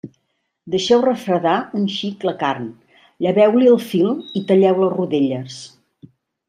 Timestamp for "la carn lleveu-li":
2.29-3.71